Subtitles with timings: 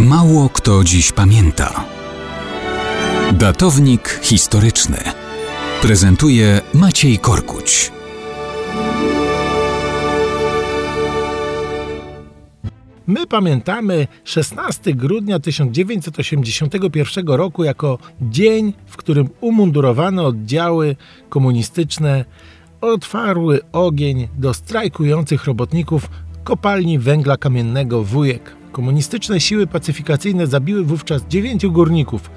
[0.00, 1.84] Mało kto dziś pamięta.
[3.32, 4.96] Datownik historyczny
[5.82, 7.92] prezentuje Maciej Korkuć.
[13.06, 20.96] My pamiętamy 16 grudnia 1981 roku jako dzień, w którym umundurowane oddziały
[21.28, 22.24] komunistyczne
[22.80, 26.10] otwarły ogień do strajkujących robotników
[26.44, 28.63] kopalni węgla kamiennego Wujek.
[28.74, 32.30] Komunistyczne siły pacyfikacyjne zabiły wówczas 9 górników.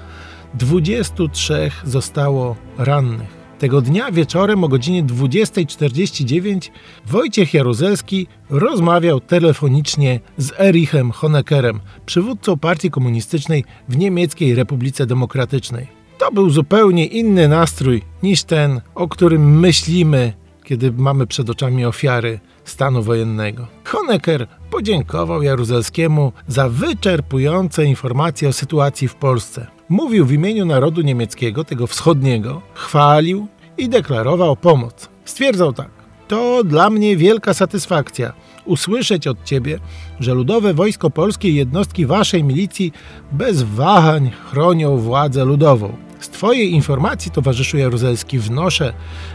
[0.54, 3.38] 23 zostało rannych.
[3.58, 6.70] Tego dnia wieczorem o godzinie 20.49
[7.06, 15.86] Wojciech Jaruzelski rozmawiał telefonicznie z Erichem Honeckerem, przywódcą partii komunistycznej w Niemieckiej Republice Demokratycznej.
[16.18, 20.32] To był zupełnie inny nastrój niż ten, o którym myślimy,
[20.64, 23.77] kiedy mamy przed oczami ofiary stanu wojennego.
[23.88, 29.66] Honecker podziękował Jaruzelskiemu za wyczerpujące informacje o sytuacji w Polsce.
[29.88, 33.46] Mówił w imieniu narodu niemieckiego, tego wschodniego, chwalił
[33.78, 35.08] i deklarował pomoc.
[35.24, 35.90] Stwierdzał tak:
[36.28, 38.32] To dla mnie wielka satysfakcja
[38.64, 39.78] usłyszeć od ciebie,
[40.20, 42.92] że ludowe wojsko polskie i jednostki waszej milicji
[43.32, 46.07] bez wahań chronią władzę ludową.
[46.20, 48.92] Z Twojej informacji, towarzyszu Jaruzelski, wnoszę,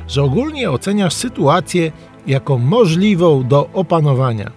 [0.08, 1.92] że ogólnie oceniasz sytuację
[2.28, 4.52] jako możliwą do opanowania.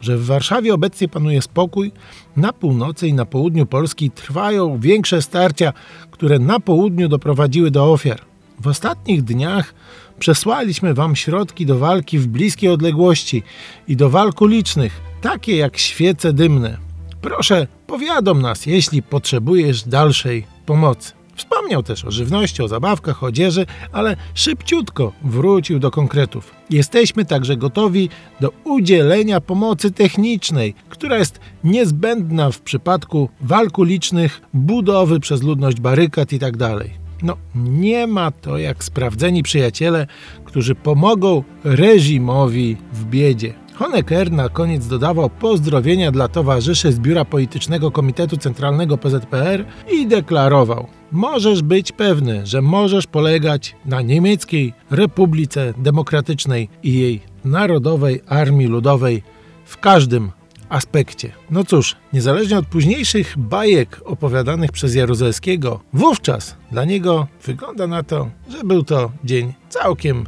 [0.00, 1.92] Że w Warszawie obecnie panuje spokój,
[2.36, 5.72] na północy i na południu Polski trwają większe starcia,
[6.10, 8.20] które na południu doprowadziły do ofiar.
[8.60, 9.74] W ostatnich dniach
[10.18, 13.42] przesłaliśmy Wam środki do walki w bliskiej odległości
[13.88, 16.78] i do walk ulicznych, takie jak świece dymne.
[17.20, 21.12] Proszę, powiadom nas, jeśli potrzebujesz dalszej pomocy.
[21.36, 26.54] Wspomniał też o żywności, o zabawkach, odzieży, ale szybciutko wrócił do konkretów.
[26.70, 28.08] Jesteśmy także gotowi
[28.40, 36.32] do udzielenia pomocy technicznej, która jest niezbędna w przypadku walk ulicznych, budowy przez ludność barykad
[36.32, 36.58] itd.
[36.58, 40.06] Tak no, nie ma to jak sprawdzeni przyjaciele,
[40.44, 43.54] którzy pomogą reżimowi w biedzie.
[43.78, 50.86] Honecker na koniec dodawał pozdrowienia dla towarzyszy z Biura Politycznego Komitetu Centralnego PZPR i deklarował:
[51.12, 59.22] Możesz być pewny, że możesz polegać na niemieckiej Republice Demokratycznej i jej Narodowej Armii Ludowej
[59.64, 60.30] w każdym
[60.68, 61.32] aspekcie.
[61.50, 68.30] No cóż, niezależnie od późniejszych bajek opowiadanych przez Jaruzelskiego, wówczas dla niego wygląda na to,
[68.48, 70.24] że był to dzień całkiem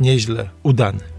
[0.00, 1.17] nieźle udany.